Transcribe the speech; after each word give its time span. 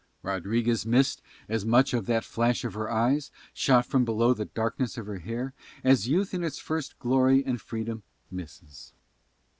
Rodriguez 0.23 0.83
missed 0.83 1.21
as 1.47 1.63
much 1.63 1.93
of 1.93 2.07
that 2.07 2.23
flash 2.25 2.63
of 2.63 2.73
her 2.73 2.89
eyes, 2.89 3.29
shot 3.53 3.85
from 3.85 4.03
below 4.03 4.33
the 4.33 4.45
darkness 4.45 4.97
of 4.97 5.05
her 5.05 5.19
hair, 5.19 5.53
as 5.83 6.07
youth 6.07 6.33
in 6.33 6.43
its 6.43 6.57
first 6.57 6.97
glory 6.97 7.45
and 7.45 7.61
freedom 7.61 8.01
misses. 8.31 8.93